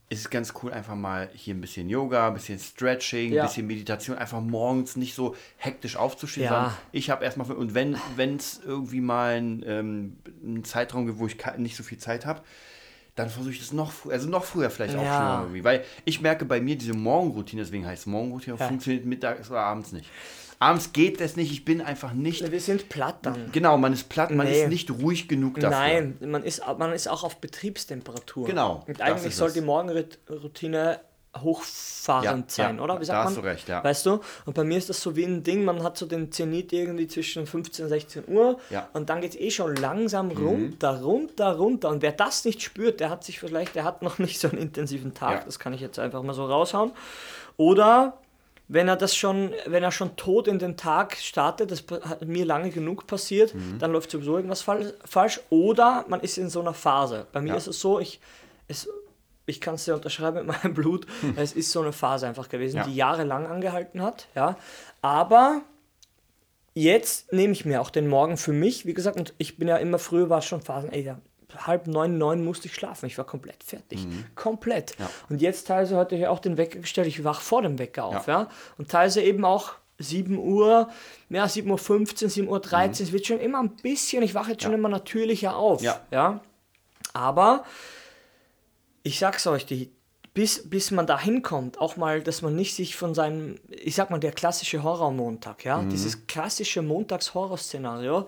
[0.09, 3.43] ist es ganz cool, einfach mal hier ein bisschen Yoga, ein bisschen Stretching, Ja.
[3.43, 6.49] ein bisschen Meditation, einfach morgens nicht so hektisch aufzustehen, Ja.
[6.53, 7.97] sondern ich habe erstmal, und wenn
[8.37, 12.41] es irgendwie mal ein, ähm, einen Zeitraum gibt, wo ich nicht so viel Zeit habe,
[13.15, 15.17] dann versuche ich das noch früher, also noch früher vielleicht auch Ja.
[15.17, 15.63] schon irgendwie.
[15.63, 18.67] Weil ich merke bei mir diese Morgenroutine, deswegen heißt es Morgenroutine, Ja.
[18.67, 20.09] funktioniert mittags oder abends nicht.
[20.59, 22.51] Abends geht es nicht, ich bin einfach nicht.
[22.51, 23.51] Wir sind platt dann.
[23.51, 24.63] Genau, man ist platt, man Nee.
[24.63, 25.69] ist nicht ruhig genug dafür.
[25.77, 28.47] Nein, man ist, man ist auch auf Betriebstemperatur.
[28.47, 30.99] Genau, Und das eigentlich soll die Morgenroutine
[31.37, 32.25] hochfahrend
[32.57, 32.95] Ja, sein, ja, oder?
[32.95, 33.43] Wie da sagt hast man?
[33.43, 33.83] du recht, ja.
[33.83, 34.19] Weißt du?
[34.45, 37.07] Und bei mir ist das so wie ein Ding, man hat so den Zenit irgendwie
[37.07, 38.81] zwischen 15 und 16 Uhr Ja.
[38.81, 38.87] Mhm.
[38.93, 41.89] und dann geht es eh schon langsam runter, runter, runter.
[41.89, 44.57] Und wer das nicht spürt, der hat sich vielleicht, der hat noch nicht so einen
[44.57, 46.91] intensiven Tag, das kann ich jetzt einfach mal so raushauen.
[47.57, 48.17] Oder
[48.69, 52.45] wenn er das schon, wenn er schon tot in den Tag startet, das hat mir
[52.45, 53.79] lange genug passiert, Mhm.
[53.79, 55.39] dann läuft sowieso irgendwas fal falsch.
[55.49, 57.27] Oder man ist in so einer Phase.
[57.31, 57.55] Bei mir Ja.
[57.55, 58.19] ist es so, ich,
[58.67, 58.89] es,
[59.45, 62.73] ich kann es dir unterschreiben mit meinem Blut, es ist so eine Phase einfach gewesen,
[62.79, 62.81] Hm.
[62.81, 62.87] Ja.
[62.89, 64.27] die jahrelang angehalten hat.
[64.35, 64.57] Ja.
[65.01, 65.61] Aber
[66.73, 69.77] jetzt nehme ich mir auch den Morgen für mich, wie gesagt, und ich bin ja
[69.77, 71.17] immer früher, war es schon Phasen, ey, ja,
[71.65, 73.05] halb neun, neun musste ich schlafen.
[73.07, 74.05] Ich war komplett fertig.
[74.35, 74.97] Komplett.
[74.99, 75.03] Mhm.
[75.05, 75.09] Ja.
[75.29, 78.27] Und jetzt teilweise heute ich auch den Wecker gestellt, ich wach vor dem Wecker auf,
[78.27, 78.41] ja.
[78.41, 78.49] Ja.
[78.77, 80.89] Und teilweise eben auch 7 Uhr,
[81.29, 84.51] ja, 7 Uhr 15, 7 Uhr 13, es wird schon immer ein bisschen, ich wache
[84.51, 84.77] jetzt schon Mhm.
[84.79, 85.81] Immer natürlicher auf.
[85.81, 85.99] Ja.
[86.11, 86.39] ja.
[87.13, 87.63] Aber
[89.03, 89.91] ich sag's euch, die,
[90.33, 94.11] bis, bis man da hinkommt, auch mal, dass man nicht sich von seinem, ich sag
[94.11, 95.89] mal, der klassische Horrormontag, ja, Mhm.
[95.89, 98.27] dieses klassische Montags-Horror-Szenario,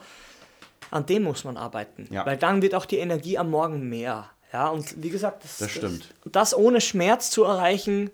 [0.91, 2.07] an dem muss man arbeiten.
[2.11, 2.25] Ja.
[2.25, 4.29] Weil dann wird auch die Energie am Morgen mehr.
[4.51, 6.13] Ja, und wie gesagt, das, Das stimmt.
[6.23, 8.09] Das, das ohne Schmerz zu erreichen,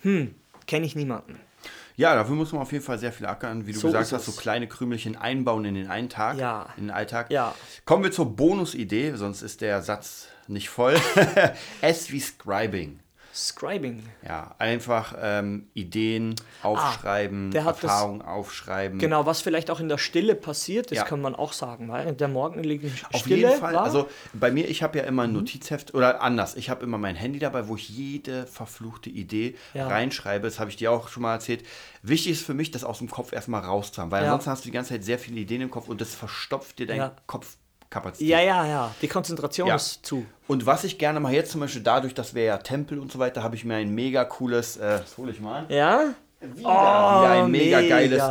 [0.00, 0.34] hm,
[0.66, 1.38] kenne ich niemanden.
[1.98, 4.26] Ja, dafür muss man auf jeden Fall sehr viel ackern, wie du So gesagt hast,
[4.26, 6.66] so kleine Krümelchen einbauen in den einen Tag, Ja.
[6.76, 7.30] in den Alltag.
[7.30, 7.54] Ja.
[7.86, 10.96] Kommen wir zur Bonusidee, sonst ist der Satz nicht voll.
[11.80, 13.00] S wie Scribing.
[13.36, 14.02] Scribing.
[14.26, 18.98] Ja, einfach ähm, Ideen aufschreiben, Ah, der hat das- Erfahrungen aufschreiben.
[18.98, 21.04] Genau, was vielleicht auch in der Stille passiert, das Ja.
[21.04, 23.36] kann man auch sagen, weil der Morgen liegt Auf Stille.
[23.48, 23.74] jeden Fall.
[23.74, 23.82] war.
[23.84, 25.36] Also bei mir, ich habe ja immer ein Mhm.
[25.36, 26.54] Notizheft oder anders.
[26.56, 29.86] Ich habe immer mein Handy dabei, wo ich jede verfluchte Idee Ja.
[29.88, 30.46] reinschreibe.
[30.46, 31.64] Das habe ich dir auch schon mal erzählt.
[32.02, 34.30] Wichtig ist für mich, das aus dem Kopf erstmal rauszuhaben, weil Ja.
[34.32, 36.86] ansonsten hast du die ganze Zeit sehr viele Ideen im Kopf und das verstopft dir
[36.86, 37.16] deine Ja.
[37.90, 38.28] Kopfkapazität.
[38.28, 39.76] ja, ja, ja, die Konzentration Ja.
[39.76, 40.26] ist zu.
[40.46, 43.18] Und was ich gerne mache, jetzt zum Beispiel dadurch, dass wir ja Tempel und so
[43.18, 45.66] weiter, habe ich mir ein mega cooles, äh, das hole ich mal.
[45.68, 46.14] Ja?
[46.40, 47.96] Wieder, Oh, wieder ein mega, mega.
[47.96, 48.22] geiles,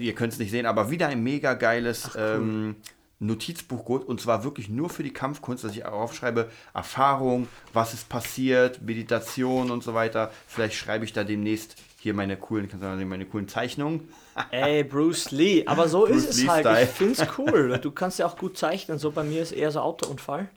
[0.00, 2.76] ihr könnt es nicht sehen, aber wieder ein mega geiles ähm,
[3.18, 7.94] Notizbuch geholt und zwar wirklich nur für die Kampfkunst, dass ich auch aufschreibe, Erfahrung, was
[7.94, 10.30] ist passiert, Meditation und so weiter.
[10.46, 14.08] Vielleicht schreibe ich da demnächst hier meine coolen, kannst du meine coolen Zeichnungen.
[14.52, 15.66] Ey, Bruce Lee.
[15.66, 16.64] Aber so Bruce ist es Lee halt.
[16.64, 16.84] Style.
[16.84, 17.78] Ich finde es cool.
[17.82, 18.98] Du kannst ja auch gut zeichnen.
[18.98, 20.48] So bei mir ist eher so Autounfall.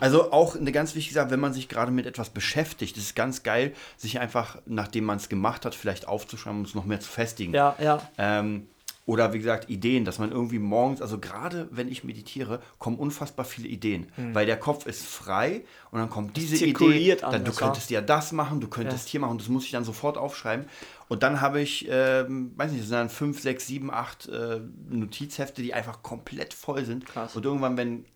[0.00, 3.14] Also auch eine ganz wichtige Sache, wenn man sich gerade mit etwas beschäftigt, ist es
[3.14, 7.00] ganz geil, sich einfach, nachdem man es gemacht hat, vielleicht aufzuschreiben und es noch mehr
[7.00, 7.52] zu festigen.
[7.52, 8.00] Ja, ja.
[8.16, 8.66] Ähm,
[9.06, 13.44] oder wie gesagt, Ideen, dass man irgendwie morgens, also gerade wenn ich meditiere, kommen unfassbar
[13.44, 17.56] viele Ideen, weil der Kopf ist frei und dann kommt diese Idee, dann du anders,
[17.58, 19.10] könntest ja das machen, du könntest Ja.
[19.12, 20.64] hier machen, das muss ich dann sofort aufschreiben.
[21.08, 24.60] Und dann habe ich, ähm, weiß nicht, das sind dann fünf, sechs, sieben, acht äh,
[24.88, 27.04] Notizhefte, die einfach komplett voll sind.
[27.04, 27.36] Krass.
[27.36, 28.06] Und irgendwann, wenn,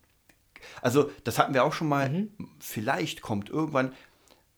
[0.81, 2.29] also das hatten wir auch schon mal, Mhm.
[2.59, 3.93] vielleicht kommt irgendwann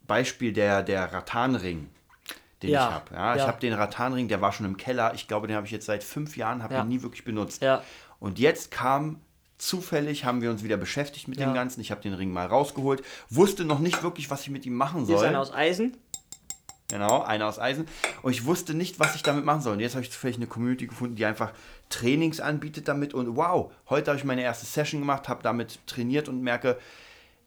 [0.08, 1.90] Beispiel der, der Rattanring
[2.64, 3.16] den Ja, ich habe.
[3.16, 3.48] Ja, Ich ja.
[3.48, 5.14] habe den Rattanring, der war schon im Keller.
[5.16, 6.82] Ich glaube, den habe ich jetzt seit fünf Jahren, habe Ja.
[6.84, 7.62] ihn nie wirklich benutzt.
[7.62, 7.82] Ja.
[8.20, 9.20] Und jetzt kam
[9.58, 11.82] zufällig, haben wir uns wieder beschäftigt mit dem Ganzen.
[11.82, 15.06] Ich habe den Ring mal rausgeholt, wusste noch nicht wirklich, was ich mit ihm machen
[15.06, 15.30] Hier ist soll.
[15.30, 15.98] einer aus Eisen.
[16.90, 17.88] Genau, einer aus Eisen.
[18.22, 19.74] Und ich wusste nicht, was ich damit machen soll.
[19.74, 21.52] Und jetzt habe ich zufällig eine Community gefunden, die einfach
[21.90, 23.14] Trainings anbietet damit.
[23.14, 26.78] Und wow, heute habe ich meine erste Session gemacht, habe damit trainiert und merke,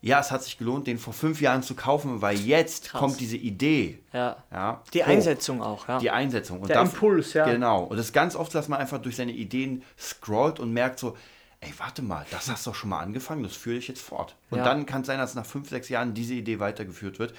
[0.06, 3.00] ja, es hat sich gelohnt, den vor fünf Jahren zu kaufen, weil jetzt Krass.
[3.00, 4.00] kommt diese Idee.
[4.12, 4.36] Ja.
[4.52, 5.08] Ja, Die hoch.
[5.08, 5.98] Einsetzung auch, ja.
[5.98, 6.60] Die Einsetzung.
[6.60, 7.46] Und Der darf- Impuls, ja.
[7.46, 7.84] Genau.
[7.84, 11.16] Und das ist ganz oft, dass man einfach durch seine Ideen scrollt und merkt so,
[11.60, 14.36] ey, warte mal, das hast du doch schon mal angefangen, das führe ich jetzt fort.
[14.50, 14.64] Und Ja.
[14.64, 17.32] dann kann es sein, dass nach fünf, sechs Jahren diese Idee weitergeführt wird.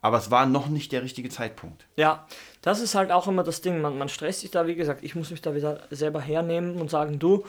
[0.00, 1.86] Aber es war noch nicht der richtige Zeitpunkt.
[1.96, 2.26] Ja,
[2.62, 3.80] das ist halt auch immer das Ding.
[3.80, 6.88] Man, man stresst sich da, wie gesagt, ich muss mich da wieder selber hernehmen und
[6.90, 7.44] sagen, du,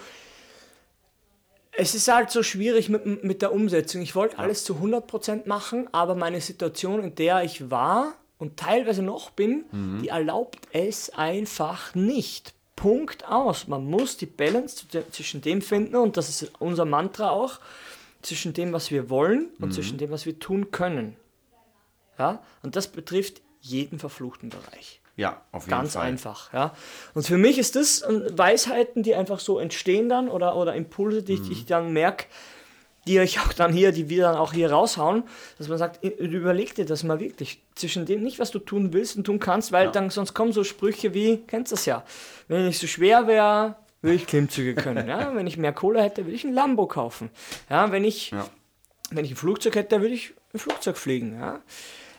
[1.80, 4.02] es ist halt so schwierig mit, mit der Umsetzung.
[4.02, 9.02] Ich wollte alles zu 100% machen, aber meine Situation, in der ich war und teilweise
[9.02, 10.02] noch bin, Mhm.
[10.02, 12.54] die erlaubt es einfach nicht.
[12.76, 13.68] Punkt aus.
[13.68, 17.60] Man muss die Balance zwischen dem finden und das ist unser Mantra auch,
[18.22, 19.72] zwischen dem, was wir wollen und Mhm.
[19.72, 21.16] zwischen dem, was wir tun können.
[22.18, 22.42] Ja?
[22.64, 25.00] Und das betrifft jeden verfluchten Bereich.
[25.20, 26.06] Ja, auf jeden Ganz Fall.
[26.08, 26.74] einfach, ja.
[27.14, 31.24] Und für mich ist das äh, Weisheiten, die einfach so entstehen dann oder, oder Impulse,
[31.24, 32.26] die ich- ich dann merke,
[33.08, 35.24] die euch auch dann hier, die wir dann auch hier raushauen,
[35.58, 37.62] dass man sagt, überleg dir das mal wirklich.
[37.76, 39.92] Zwischen dem nicht, was du tun willst und tun kannst, weil Ja.
[39.92, 42.04] dann sonst kommen so Sprüche wie, kennst das ja,
[42.48, 45.08] wenn ich so schwer wäre, würde ich Klimmzüge können.
[45.10, 45.34] ja?
[45.36, 47.30] Wenn ich mehr Kohle hätte, würde ich ein Lambo kaufen.
[47.70, 48.46] Ja, wenn ich Ja.
[49.12, 51.38] wenn ich ein Flugzeug hätte, würde ich ein Flugzeug fliegen.
[51.40, 51.60] Ja?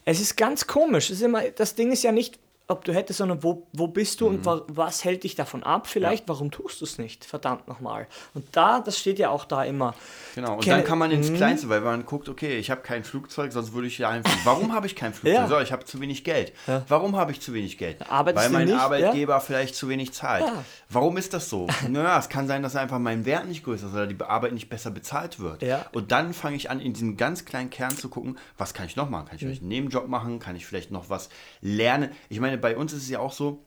[0.04, 1.08] Es ist ganz komisch.
[1.10, 2.38] Es ist immer, das Ding ist ja nicht,
[2.70, 5.86] ob du hättest, sondern wo, wo bist du und wa was hält dich davon ab?
[5.86, 7.24] Vielleicht, warum tust du es nicht?
[7.24, 8.06] Verdammt nochmal.
[8.34, 9.94] Und da, das steht ja auch da immer.
[10.34, 11.36] Genau, und Kenne- dann kann man ins Mhm.
[11.36, 14.30] Kleinste, weil man guckt, okay, ich habe kein Flugzeug, sonst würde ich ja einfach.
[14.44, 15.34] Warum habe ich kein Flugzeug?
[15.34, 15.48] Ja.
[15.48, 16.52] So, ich habe zu wenig Geld.
[16.88, 18.08] Warum habe ich zu wenig Geld?
[18.10, 18.82] Arbeitest weil mein nicht, ja?
[18.84, 20.44] Arbeitgeber vielleicht zu wenig zahlt.
[20.44, 20.64] Ja.
[20.88, 21.66] Warum ist das so?
[21.88, 24.68] naja, es kann sein, dass einfach mein Wert nicht größer ist oder die Arbeit nicht
[24.68, 25.62] besser bezahlt wird.
[25.62, 25.86] Ja.
[25.92, 28.96] Und dann fange ich an, in diesem ganz kleinen Kern zu gucken, was kann ich
[28.96, 29.26] noch machen?
[29.26, 29.36] Kann Mhm.
[29.36, 30.38] ich vielleicht einen Nebenjob machen?
[30.38, 31.28] Kann ich vielleicht noch was
[31.60, 32.10] lernen?
[32.28, 33.64] Ich meine, bei uns ist es ja auch so,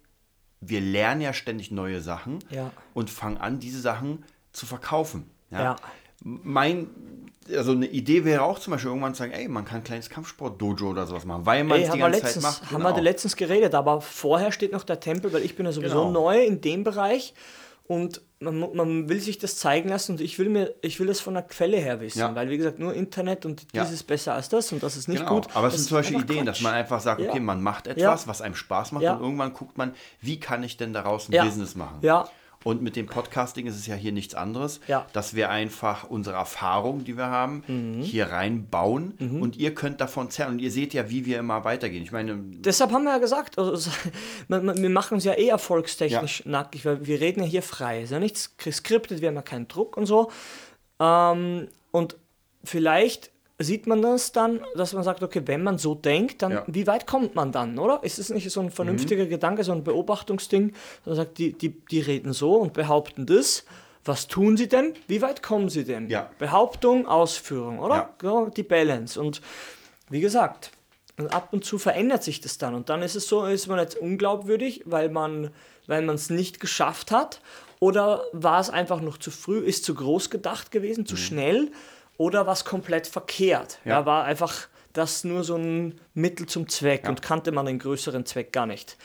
[0.62, 2.72] wir lernen ja ständig neue Sachen Ja.
[2.94, 5.30] und fangen an, diese Sachen zu verkaufen.
[5.52, 5.76] Ja.
[6.24, 6.88] Mein,
[7.54, 10.10] also eine Idee wäre auch zum Beispiel irgendwann zu sagen, ey, man kann ein kleines
[10.10, 12.72] Kampfsport-Dojo oder sowas machen, weil man Ey, es die haben ganze letztens, Zeit macht.
[12.72, 12.96] haben Genau.
[12.96, 16.12] wir letztens geredet, aber vorher steht noch der Tempel, weil ich bin ja sowieso Genau.
[16.12, 17.34] neu in dem Bereich
[17.86, 21.20] und man, man will sich das zeigen lassen und ich will mir, ich will das
[21.22, 22.34] von der Quelle her wissen, Ja.
[22.36, 23.84] weil wie gesagt, nur Internet und Ja.
[23.84, 25.36] dies ist besser als das und das ist nicht Genau.
[25.36, 25.48] gut.
[25.56, 26.48] Aber es sind zum Beispiel Ideen, Quatsch.
[26.48, 27.30] dass man einfach sagt, Ja.
[27.30, 28.28] okay, man macht etwas, Ja.
[28.28, 29.14] was einem Spaß macht Ja.
[29.16, 31.44] und irgendwann guckt man, wie kann ich denn daraus ein Ja.
[31.46, 32.00] Business machen?
[32.02, 32.28] Ja.
[32.64, 35.02] Und mit dem Podcasting ist es ja hier nichts anderes, Ja.
[35.02, 35.04] Mhm.
[35.14, 37.64] dass wir einfach unsere Erfahrung, die wir haben,
[38.02, 40.54] hier reinbauen und ihr könnt davon zerren.
[40.54, 42.04] Und ihr seht ja, wie wir immer weitergehen.
[42.04, 43.90] Ich meine, Deshalb haben wir ja gesagt, also, es-
[44.48, 47.98] wir machen uns ja eh erfolgstechnisch nackig, weil wir reden ja hier frei.
[48.00, 50.32] Es ist ja nichts geskriptet, wir haben ja keinen Druck und so.
[51.00, 52.16] Ähm, und
[52.64, 56.64] vielleicht sieht man das dann, dass man sagt, okay, wenn man so denkt, dann Ja.
[56.68, 58.04] wie weit kommt man dann, oder?
[58.04, 60.74] Ist es nicht so ein vernünftiger Gedanke, so ein Beobachtungsding,
[61.06, 63.66] man sagt, die, die, die reden so und behaupten das.
[64.06, 64.94] Was tun sie denn?
[65.08, 66.10] Wie weit kommen sie denn?
[66.10, 66.30] Ja.
[66.38, 67.96] Behauptung, Ausführung, oder?
[67.96, 68.14] Ja.
[68.18, 69.22] Genau, die Balance.
[69.22, 69.42] Und
[70.10, 70.72] wie gesagt,
[71.30, 72.76] ab und zu verändert sich das dann.
[72.76, 75.52] Und dann ist es so, ist man jetzt unglaubwürdig, weil man
[75.88, 77.42] weil es nicht geschafft hat.
[77.80, 81.72] Oder war es einfach noch zu früh, ist zu groß gedacht gewesen, zu schnell?
[82.24, 83.80] Oder war es komplett verkehrt?
[83.84, 84.00] Ja.
[84.00, 84.06] Ja.
[84.06, 88.54] war einfach das nur so ein Mittel zum Zweck und kannte man den größeren Zweck
[88.54, 88.96] gar nicht.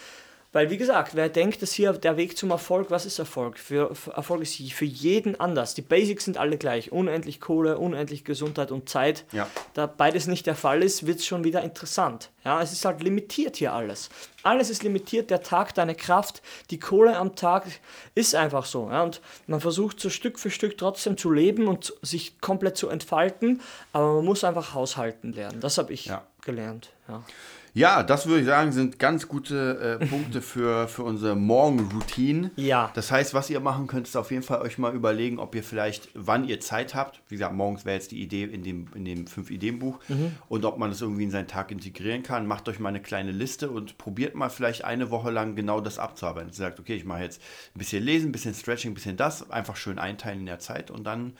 [0.52, 3.58] Weil, wie gesagt, wer denkt, dass hier der Weg zum Erfolg, was ist Erfolg?
[3.58, 5.74] Für, für Erfolg ist für jeden anders.
[5.74, 6.90] Die Basics sind alle gleich.
[6.90, 9.26] Unendlich Kohle, unendlich Gesundheit und Zeit.
[9.32, 9.46] Ja.
[9.74, 12.30] Da beides nicht der Fall ist, wird es schon wieder interessant.
[12.44, 14.08] Ja, es ist halt limitiert hier alles.
[14.42, 17.66] Alles ist limitiert, der Tag, deine Kraft, die Kohle am Tag
[18.14, 18.88] ist einfach so.
[18.90, 19.02] Ja?
[19.02, 23.60] Und man versucht so Stück für Stück trotzdem zu leben und sich komplett zu entfalten,
[23.92, 25.60] aber man muss einfach haushalten lernen.
[25.60, 26.24] Das habe ich Ja.
[26.42, 26.88] gelernt.
[27.06, 27.22] Ja.
[27.74, 32.50] Ja, das würde ich sagen, sind ganz gute äh, Punkte für, für unsere Morgenroutine.
[32.56, 32.90] Ja.
[32.94, 35.62] Das heißt, was ihr machen könnt, ist auf jeden Fall euch mal überlegen, ob ihr
[35.62, 37.20] vielleicht, wann ihr Zeit habt.
[37.28, 39.98] Wie gesagt, morgens wäre jetzt die Idee in dem, in dem Fünf-Ideen-Buch.
[40.48, 42.46] Und ob man das irgendwie in seinen Tag integrieren kann.
[42.46, 45.98] Macht euch mal eine kleine Liste und probiert mal vielleicht eine Woche lang genau das
[45.98, 46.50] abzuarbeiten.
[46.50, 47.40] Ihr sagt, okay, ich mache jetzt
[47.74, 49.50] ein bisschen Lesen, ein bisschen Stretching, ein bisschen das.
[49.50, 51.34] Einfach schön einteilen in der Zeit und dann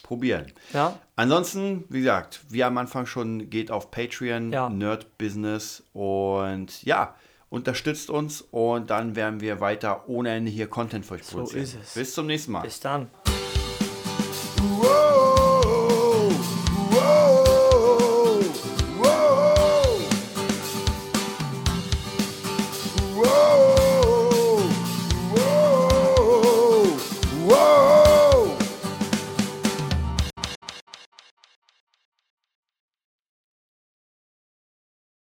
[0.00, 0.46] probieren.
[0.72, 0.98] Ja.
[1.16, 4.68] Ansonsten, wie gesagt, wie am Anfang schon, geht auf Patreon, Ja.
[4.68, 7.14] Nerd Business und ja,
[7.50, 11.62] unterstützt uns und dann werden wir weiter ohne Ende hier Content für euch produzieren.
[11.62, 11.94] ist es.
[11.94, 12.62] Bis zum nächsten Mal.
[12.62, 13.10] Bis dann.